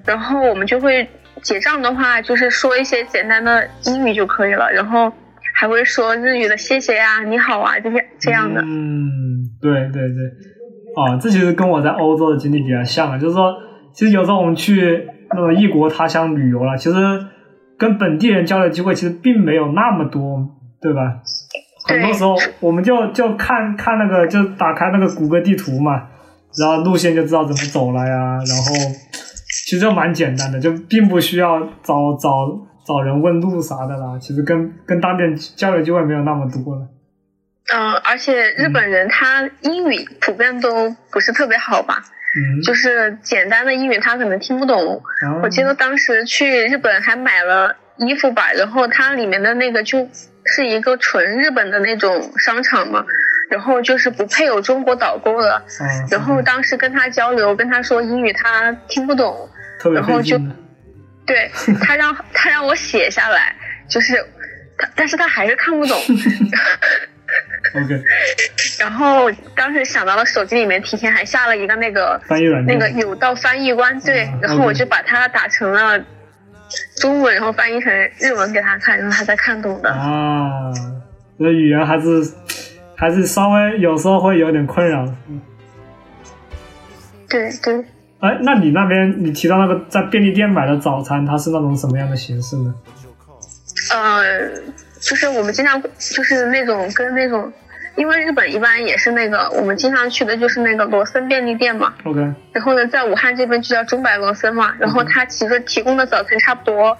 [0.04, 1.08] 然后我们就会
[1.42, 5.12] 结账的话就是说一些简单的英语就可以了，然后
[5.54, 8.60] 还会说日语的谢谢呀、你好啊这些这样的。
[8.60, 10.24] 嗯，对对对，
[10.96, 13.54] 哦，这其实跟我在欧洲的经历比较像啊，就是说。
[13.96, 16.96] 其实有时候我们去那种异国他乡旅游了，其实
[17.78, 20.46] 跟本地人交流机会其实并没有那么多，
[20.82, 21.22] 对吧？
[21.88, 26.08] 很多时候我们就就看看那个，就打开那个谷歌地图嘛，
[26.58, 28.36] 然后路线就知道怎么走了呀。
[28.46, 28.74] 然后
[29.64, 32.30] 其实就蛮简单的，就并不需要找找
[32.86, 34.18] 找人问路啥的啦。
[34.20, 36.86] 其实跟跟当地人交流机会没有那么多了。
[37.74, 42.02] 嗯，而且日本人他英语普遍都不是特别好吧？
[42.62, 45.02] 就是简单的英语他可能听不懂。
[45.42, 50.08] 我记得当时去日本还买了衣服吧，然后它里面的那个就
[50.44, 53.04] 是一个纯日本的那种商场嘛，
[53.50, 55.62] 然后就是不配有中国导购的。
[56.10, 59.48] 然后当时跟他交流，跟他说英语他听不懂，
[59.94, 60.38] 然后就
[61.24, 63.56] 对他让他让我写下来，
[63.88, 64.24] 就是
[64.76, 65.98] 他，但是他还是看不懂。
[67.74, 68.02] OK。
[68.78, 75.98] 然后当时想到了手机里面提前还下了一个那个翻译软件，那个有道翻译官，对，然后我就把它打成了
[77.00, 79.90] 中文，然后翻译成日文给他看，然后他才看懂的。
[79.90, 80.70] 啊，
[81.38, 82.06] 这语言还是
[82.96, 85.06] 还是稍微有时候会有点困扰。
[87.28, 87.84] 对对。
[88.20, 92.74] 哎，那你那边你提到那个在便利店买的早餐，它是那种什么样的形式呢？
[93.92, 94.50] 呃，
[95.00, 97.52] 就是我们经常就是那种跟那种，
[97.96, 101.94] 因为日本一般也是那个我们经常去的就是那个罗森便利店嘛。
[102.04, 102.20] OK。
[102.52, 104.74] 然后呢，在武汉这边就叫中百罗森嘛。
[104.78, 106.96] 然后它其实提供的早餐差不多，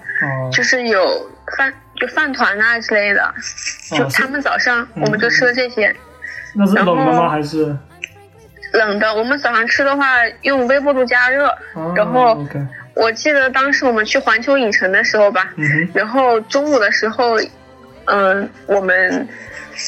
[0.51, 3.33] 就是有饭就饭团啊之类的，
[3.91, 5.95] 就他们早上我们就吃的这些。
[6.53, 7.29] 那是冷的吗？
[7.29, 7.75] 还是？
[8.73, 11.49] 冷的，我们早上吃的话用微波炉加热，
[11.95, 12.37] 然后
[12.95, 15.53] 我记得当时我们去环球影城的时候吧，
[15.93, 17.37] 然后中午的时候，
[18.07, 19.27] 嗯，我们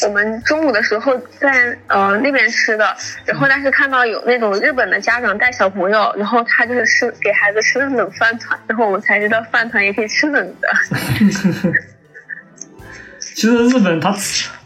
[0.06, 10.68] 我们中午的时候在呃那边吃的，然后但是看到有那种日本的家长带小朋友，然后他就是吃给孩子吃的冷饭团，然后我们才知道饭团也可以吃冷的。
[13.20, 14.16] 其实日本他，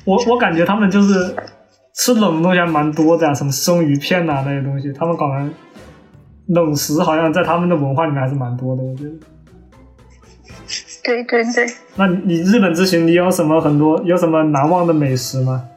[0.06, 1.36] 我我感觉他们就是。
[1.96, 5.54] 吃冷的东西还蛮多的呀，什么生鱼片呐那些东西，他们搞能
[6.48, 9.12] 冷食好像在他们的文化里面还是蛮多的，我觉得。
[11.04, 11.68] 对对对。
[11.96, 15.68] 那你日本之行，你有什么很多有什么难忘的美食吗？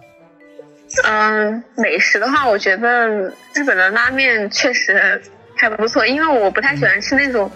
[1.04, 3.08] 嗯，美食的话，我觉得
[3.54, 5.20] 日本的拉面确实
[5.56, 7.50] 还不错，因为我不太喜欢吃那种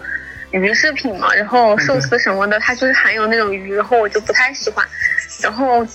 [0.51, 4.85] 鱼制品嘛，然后寿司什么的，它就是含有那种鱼，然后我就不太喜欢，
[5.41, 5.85] 然后。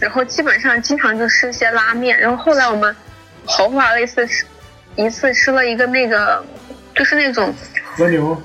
[0.00, 2.94] 然后基本上经常就吃一些拉面，然后后来我们
[3.46, 4.44] 豪华了一次吃，
[4.96, 6.44] 一次吃了一个那个，
[6.96, 8.36] 就是那种和牛，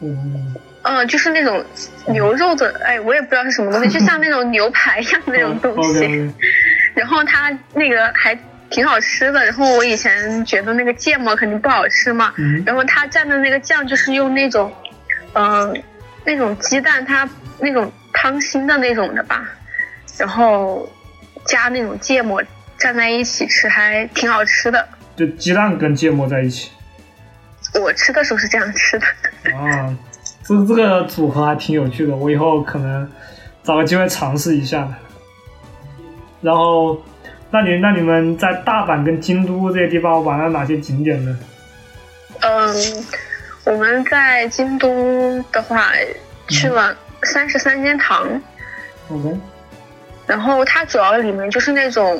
[0.00, 0.53] 嗯，
[0.84, 1.64] 嗯，就是那种
[2.08, 6.32] 牛肉的，哎，我也不知道是什么东西，就像那种牛排一样的那种东西。
[6.94, 8.38] 然后它那个还
[8.70, 12.32] 挺好吃的，然后我以前觉得那个芥末肯定不好吃嘛，
[12.64, 14.72] 然后它蘸的那个酱就是用那种，
[15.34, 15.82] 嗯，
[16.24, 19.44] 那种鸡蛋它那种汤心的那种的吧。
[20.16, 20.88] 然后
[21.44, 22.40] 加那种芥末
[22.78, 24.86] 蘸在一起吃，还挺好吃的。
[25.16, 26.70] 就鸡蛋跟芥末在一起。
[27.80, 29.06] 我吃的时候是这样吃的。
[29.56, 29.92] 啊，
[30.46, 33.10] 这这个组合还挺有趣的，我以后可能
[33.62, 34.88] 找个机会尝试一下。
[36.42, 37.00] 然后，
[37.50, 41.38] 那你那你们在大阪跟京都这些地方玩了哪些景点呢？
[42.40, 42.74] 嗯，
[43.64, 45.90] 我们在京都的话
[46.48, 48.28] 去了三十三间堂。
[49.08, 49.34] OK。
[50.26, 52.18] 然后它主要里面就是那种，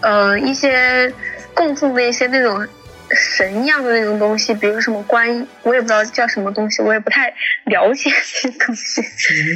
[0.00, 1.12] 呃，一些
[1.54, 2.66] 供奉的一些那种
[3.14, 7.32] 神一样的那种东西，比如什么观音，我也不知道叫什么东西，我也不太
[7.64, 9.02] 了解这些东西，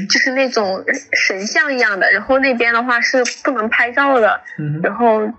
[0.08, 2.10] 就是那种神像一样的。
[2.10, 4.40] 然后那边的话是不能拍照的，
[4.82, 5.32] 然后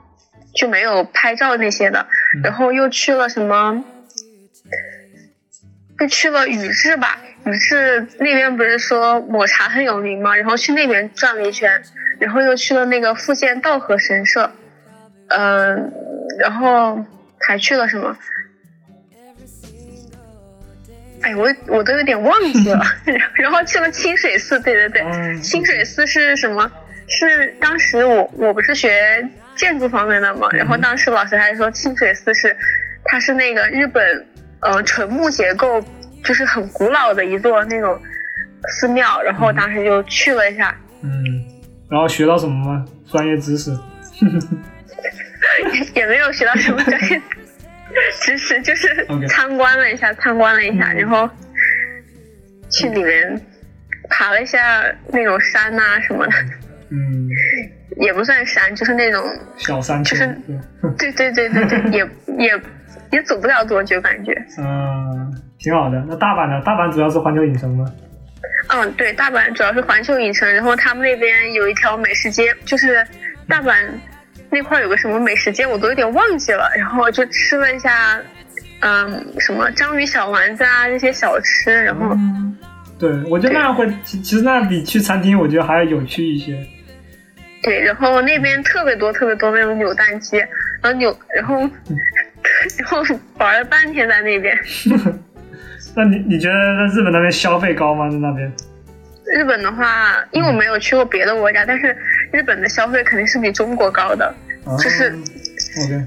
[0.56, 2.08] 就没有拍照那些的。
[2.44, 3.84] 然后又去了什么？
[6.00, 10.36] 又去了宇治吧，宇治那边不是说抹茶很有名吗？
[10.36, 11.82] 然后去那边转了一圈。
[12.20, 14.52] 然后又去了那个富建道和神社，
[15.28, 15.94] 嗯，
[16.40, 17.06] 然后
[17.40, 18.18] 还去了什么？
[21.22, 22.82] 哎，我我都有点忘记了。
[23.36, 26.72] 然后去了清水寺，对对对，清水寺是什么？
[27.08, 32.56] 是当时我我不是学建筑方面的嘛，然后当时老师还说清水寺是，
[33.06, 34.26] 它是那个日本
[34.60, 35.84] 呃纯木结构，
[36.24, 38.00] 就是很古老的一座那种
[38.80, 40.78] 寺庙，然后当时就去了一下。
[41.02, 41.10] 嗯。
[41.90, 42.86] 然后学到什么吗？
[43.10, 43.72] 专业知识？
[45.96, 47.22] 也没有学到什么专业
[48.22, 51.30] 知识， 就是参观了一下，参观了一下，然后
[52.70, 53.42] 去里面
[54.10, 56.34] 爬了一下那种山呐什么的。
[56.90, 57.28] 嗯，
[58.00, 59.24] 也不算山，就是那种
[59.58, 60.26] 小山，就是
[60.98, 62.62] 对对对对对，也也
[63.12, 64.32] 也走不了多久，感觉。
[64.58, 66.04] 嗯，挺好的。
[66.08, 66.62] 那大阪呢？
[66.66, 67.86] 大阪主要是环球影城吗？
[68.70, 73.06] 嗯，对，大阪主要是环球影城，然后他们那边有一条美食街，就是
[73.50, 73.76] 大阪
[74.50, 76.70] 那块有个什么美食街，我都有点忘记了。
[76.78, 78.20] 然后就吃了一下，
[78.82, 82.16] 嗯，什么章鱼小丸子啊这些小吃，然后，
[83.00, 86.58] 对我觉得那样会，其其实那样比去餐厅我觉得还要有趣一些。
[87.64, 91.60] 对，然后那边特别多特别多那种扭蛋机，然后扭，然后
[92.80, 93.04] 然后
[93.38, 94.58] 玩了半天在那边。
[95.96, 98.10] 那你你觉得在日本那边消费高吗？
[98.10, 98.52] 在那边？
[99.36, 101.98] 日本的话，因为我没有去过别的国家，但是
[102.32, 104.34] 日本的消费肯定是比中国高的，
[104.80, 105.12] 就是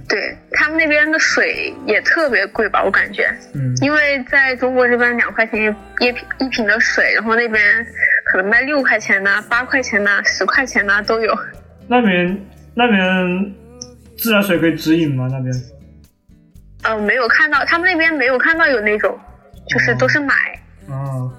[0.08, 3.28] 对他们那边的水也特别贵吧，我感觉。
[3.54, 3.74] 嗯。
[3.80, 5.60] 因为在中国这边两块钱
[6.00, 7.62] 一一瓶一瓶的水，然后那边
[8.32, 11.32] 可能卖六块钱呐、八块钱呐、十块钱呐都有。
[11.88, 13.54] 那边那边
[14.18, 15.28] 自来水可以直饮吗？
[15.30, 15.52] 那边？
[16.82, 19.18] 呃，没有看到，他们那边没有看到有那种，
[19.68, 20.34] 就是都是买。
[20.88, 21.32] 哦。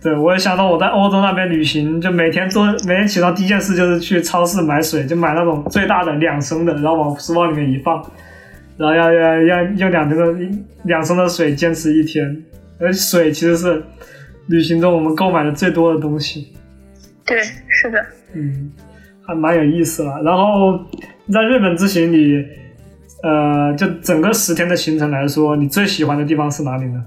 [0.00, 7.96] 对，我也想到我在欧洲那边旅行，就每天做，每天起床第一件事就是去超市买水，就买那种最大的两升的，然后往书包里面一放，
[8.76, 12.44] 然后要要要用两升的两升的水坚持一天。
[12.80, 13.82] 而水其实是
[14.46, 16.52] 旅行中我们购买的最多的东西。
[17.26, 17.98] 对，是的。
[18.34, 18.70] 嗯，
[19.26, 20.22] 还蛮有意思了。
[20.22, 20.78] 然后
[21.32, 22.46] 在日本之行里，
[23.24, 27.04] 呃，就整个十天的行程来说，你最喜欢的地方是哪里呢？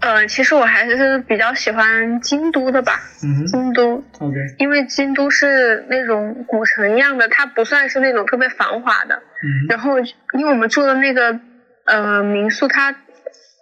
[0.00, 3.00] 呃，其实我还是比较喜欢京都的吧。
[3.22, 4.02] 嗯京都。
[4.18, 4.34] OK。
[4.58, 9.16] 因为京都是那种古城一样的，它不算是那种特别繁华的。
[9.16, 9.66] 嗯。
[9.68, 11.38] 然后，因为我们住的那个
[11.84, 12.92] 呃民宿，它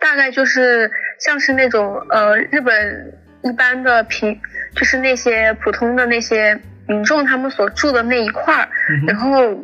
[0.01, 4.41] 大概就是像是那种呃日本一般的平，
[4.77, 8.69] 就是那些普通的那些民众他们所住的那一块儿，
[9.09, 9.59] 然后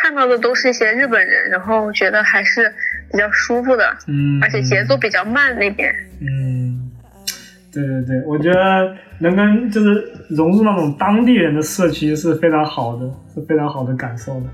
[0.00, 2.72] 看到的都是一些日本人，然后觉得还是
[3.10, 3.84] 比较舒服的。
[4.06, 4.40] 嗯。
[4.42, 5.94] 而且节奏比较慢那边。
[6.20, 6.90] 嗯，
[7.72, 14.46] 对对对，我觉得能跟就是融入那种当地人的社区是非常好的，是非常好的感受的。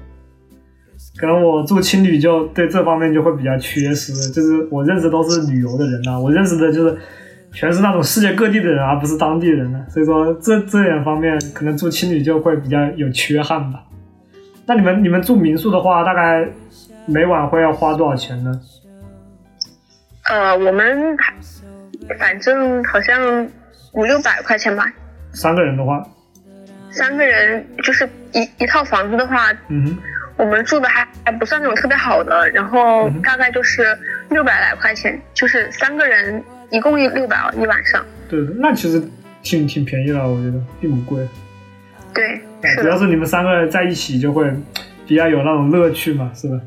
[1.17, 6.97] 可能我住青旅就对这方面就会比较缺失，就是我认识都是旅游的人呐，我认识的就是
[7.53, 9.85] 全是那种世界各地的人，而不是当地人呢。
[9.89, 13.81] 所以说这这点方面可能住青旅就会比较有缺憾吧。
[14.67, 16.49] 那你们你们住民宿的话，大概
[17.07, 18.61] 每晚会要花多少钱呢？
[20.31, 21.17] 呃，我们
[22.19, 23.47] 反正好像
[23.93, 24.91] 五六百块钱吧。
[25.33, 26.03] 三个人的话，
[26.91, 29.99] 三个人就是一一套房子的话，嗯，
[30.39, 33.85] 我们住的还还不算那种特别好的，然后大概就是
[34.31, 38.03] 六百来块钱，就是三个人一共六百一晚上。
[38.31, 39.03] 对，那其实
[39.43, 41.29] 挺挺便宜的，我觉得并不贵。
[42.15, 42.41] 对，
[42.81, 44.51] 主要是你们三个人在一起就会
[45.07, 46.61] 比较有那种乐趣嘛，是吧？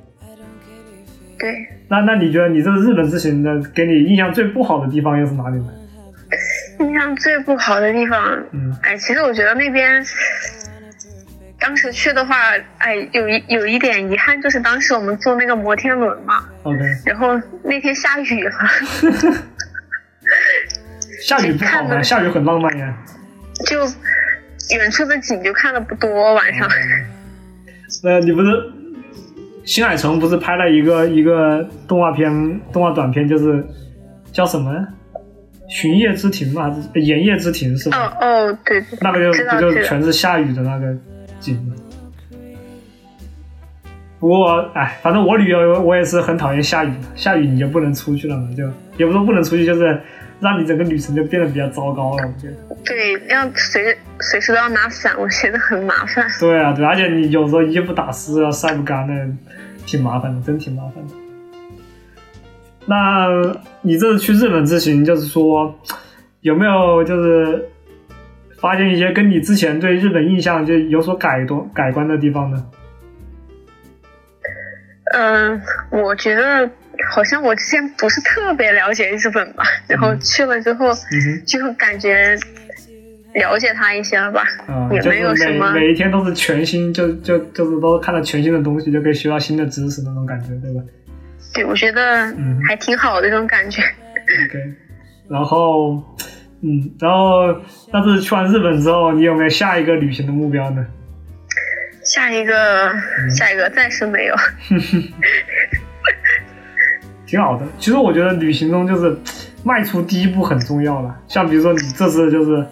[1.40, 1.68] 对。
[1.90, 5.70] 那那你觉得你这个日本之行的给你印象最不好的地方又是哪里呢？
[6.80, 10.06] 印象最不好的地方，嗯，哎，其实我觉得那边
[11.60, 12.36] 当时去的话，
[12.78, 18.52] 哎，有一有一点遗憾，就是当时我们坐那个摩天轮嘛，OK，然后那天下雨了。
[21.24, 22.00] 下雨不好吗？
[22.04, 22.94] 下雨很浪漫呀。
[23.66, 23.80] 就
[24.76, 26.68] 远处的景就看的不多，晚上。
[28.04, 28.74] 呃，你不是？
[29.66, 32.32] 新海诚不是拍了一个一个动画片，
[32.72, 33.62] 动画短片，就是
[34.32, 34.72] 叫什么
[35.68, 38.16] 《寻夜之庭》嘛，《炎夜之庭》是吧？
[38.22, 38.98] 哦哦，对对。
[39.02, 40.96] 那个就不就全是下雨的那个
[41.42, 41.76] 景吗？
[44.22, 48.64] 不过，哎，反正我旅游我也是很讨厌下雨的，下雨你就不能出去了嘛，就
[48.98, 50.02] 也不是不能出去，就是
[50.40, 52.76] 让你整个旅程就变得比较糟糕了，我觉得。
[52.84, 56.28] 对，要随随时都要拿伞，我觉得很麻烦。
[56.40, 59.14] 对啊，对，而且你有时候衣服打湿了，晒不干的。
[59.86, 61.14] 挺麻烦的，真挺麻烦的。
[62.86, 63.30] 那
[63.82, 65.74] 你这次去日本之行，就是说
[66.42, 67.70] 有没有就是
[68.60, 72.66] 发现一些跟你之前对日本印象就有所改动、改观的地方呢？
[75.14, 76.70] 嗯，我觉得
[77.10, 80.90] 好像我之前不是特别了解日本吧，然后去了之后
[81.46, 82.38] 就感觉
[83.34, 84.44] 了解他一些了吧，
[84.92, 85.72] 也没有什么。
[85.74, 90.82] 每一天都是全新，就就就是都看到全新的东西，就可以学到新的知识那种感觉，对吧？
[91.54, 93.82] 对，我觉得嗯还挺好的这种感觉。
[93.82, 94.60] OK，
[95.30, 96.04] 然后
[96.62, 100.86] 嗯，然后但是去完日本之后，你有没有下一个旅行的目标呢？
[102.04, 102.92] 下一个，
[103.36, 104.36] 下一个暂时没有。
[107.28, 109.16] 挺好的，其实我觉得旅行中就是
[109.62, 111.14] 迈出第一步很重要了。
[111.28, 112.66] 像比如说你这次就是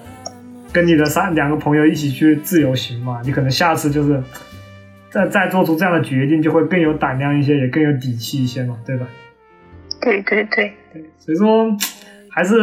[0.71, 4.23] 跟你的三两个朋友一起去自由行嘛，你可能下次就是
[5.11, 9.05] 再再做出这样的决定，就会更有胆量一些，也更有底气一些嘛，对吧？
[9.99, 11.75] 对对对对，所以说
[12.29, 12.55] 还是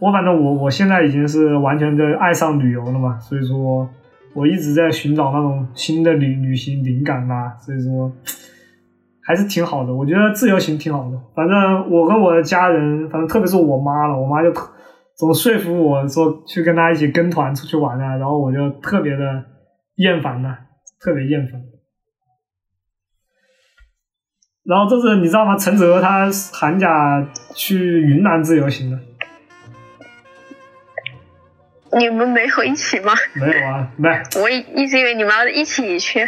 [0.00, 3.88] 我反正我我现在已经是完全的爱上旅游了嘛，所以说
[4.34, 8.12] 我一直在寻找那种新的旅旅行灵感呐，所以说。
[9.28, 11.20] 还是挺好的，我觉得自由行挺好的。
[11.36, 14.50] 反正我跟我的家人，反正特别是我妈了，我妈就
[15.18, 19.44] 总说服我说去跟她一起跟团出去玩啊，然后我就特别的
[19.96, 20.56] 厌烦呐，
[20.98, 21.60] 特别厌烦。
[24.64, 25.58] 然后这次你知道吗？
[25.58, 28.98] 陈泽他寒假去云南自由行了。
[31.98, 33.12] 你们没有一起吗？
[33.34, 34.08] 没有啊，没。
[34.42, 36.26] 我一一直以为你们要一起去。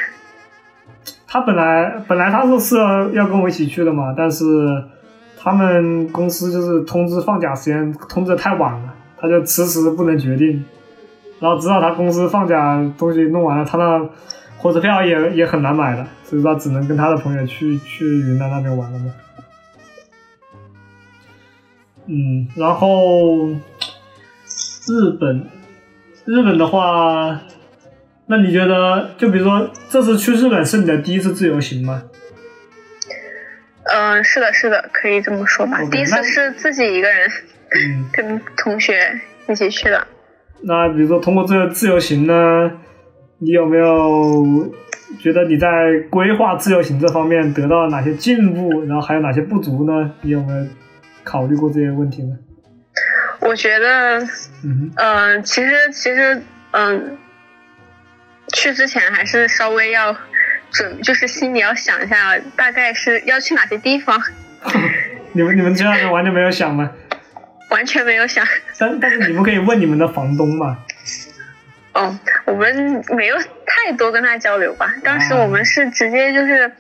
[1.33, 4.45] 他本来本来他是是要要跟我一起去的嘛，但是
[5.39, 10.65] 他们公司就是通知放假时间通知的太晚了，他就迟迟不能决定。
[11.39, 14.05] 然后直到他公司放假东西弄完了，他那
[14.59, 19.15] 火车票也也很难买的，所以说只能跟他的朋友去去云南那边玩了嘛。
[22.07, 23.47] 嗯，然后
[24.89, 25.47] 日本，
[26.25, 27.41] 日本的话，
[28.31, 32.05] 那你觉得就比如说这次去日本是你的第一次自由行吗？
[33.93, 35.81] 嗯，是的，是的，可以这么说吧。
[35.91, 37.29] 第一次是自己一个人，
[38.15, 40.07] 跟同学一起去的。
[40.63, 42.71] 那比如说通过这个自由行呢，
[43.39, 44.73] 你有没有
[45.19, 45.67] 觉得你在
[46.09, 50.13] 规划自由行这方面得到了哪些进步，然后还有哪些不足呢？
[50.23, 50.67] 你有没有
[51.25, 52.39] 考虑过这些问题呢？
[53.41, 54.21] 我觉得，
[54.63, 57.19] 嗯，其实其实，嗯，
[58.53, 60.17] 去之前还是稍微要
[60.71, 64.21] 准，就是心里要想一下，大概是要去哪些地方。
[65.33, 66.91] 你们你们这样子完全没有想吗？
[67.71, 68.45] 完全没有想，
[68.79, 70.79] 但但是你们可以问你们的房东嘛。
[71.93, 73.37] 哦，我们没有
[73.67, 74.95] 太多跟他交流吧。
[75.03, 76.71] 当时我们是直接就是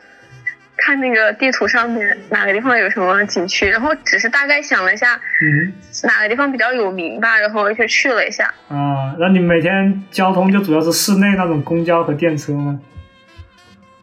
[0.85, 5.72] 看那个地图上面哪个地方有什么景区，然后只是大概想了一下，嗯，
[6.05, 8.53] 哪个地方比较有名吧，然后就去了一下。
[8.68, 12.81] 啊，那你每天交通就主要是室内那种公交和电车吗？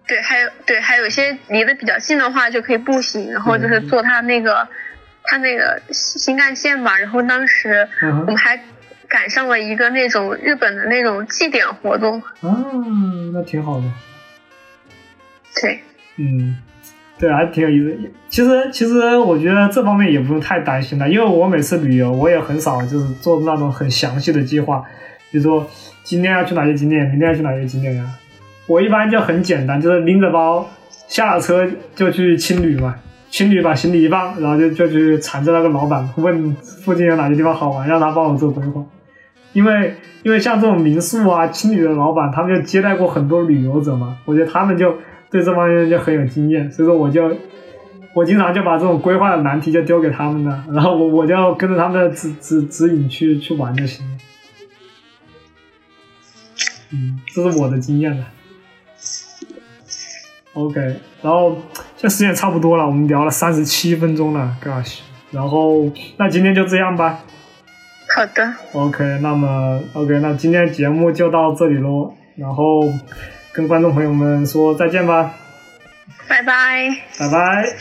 [0.08, 4.68] 对，还有对，还有一些离得比较近的话就可以步行，然后就是坐他那个。
[5.30, 8.58] 他那个新干线吧，然后当时我们还
[9.10, 12.22] 赶上了一个那种日本的那种祭典活动。
[12.40, 12.64] 啊，
[13.34, 13.84] 那挺好的。
[15.62, 15.82] 对。
[16.18, 16.58] 嗯，
[17.18, 17.98] 对，还挺有意思。
[18.30, 24.84] 其实，其实我觉得这方面也不用太担心了，因为我每次旅游，我也很少就是做那种很详细的计划，
[25.32, 25.66] 比如说
[26.04, 28.06] 今天要去哪些景点，明天要去哪些景点呀。
[28.68, 30.68] 我一般就很简单，就是拎着包
[31.08, 31.66] 下了车
[31.96, 32.96] 就去青旅嘛。
[33.30, 38.82] 青旅把行李一放，然后就就去缠着那个老板问附近有哪些地方好玩，让他帮我做规划。
[39.52, 44.98] 因为因为像这种民宿啊、青旅的老板，他们就接待过很多旅游者嘛，我觉得他们就
[45.30, 47.36] 对这方面就很有经验，所以说我就
[48.14, 54.18] 我经常就把这种规划的难题就丢给他们了，然后我我就跟着他们的指指指引去去玩就行了。
[56.92, 58.26] 嗯，这是我的经验了。
[60.54, 60.80] OK，
[61.22, 61.58] 然后
[61.98, 67.20] 现在时间差不多了，我们聊了三十七分钟了，Gosh，然后那今天就这样吧。
[68.16, 68.54] 好的。
[68.74, 72.82] OK，那么 OK，那今天节目就到这里喽，然后
[73.58, 75.34] 跟观众朋友们说再见吧。
[76.28, 76.96] 拜拜。
[77.18, 77.76] 拜拜。